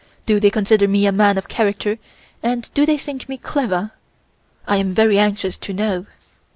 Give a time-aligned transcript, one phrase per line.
[0.25, 1.99] Do they consider me a man of character
[2.41, 3.91] and do they think me clever?
[4.67, 6.07] I am very anxious to know."